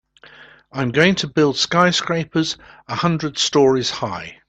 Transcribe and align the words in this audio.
I'm 0.71 0.89
going 0.89 1.13
to 1.17 1.27
build 1.27 1.57
skyscrapers 1.57 2.57
a 2.87 2.95
hundred 2.95 3.37
stories 3.37 3.91
high. 3.91 4.39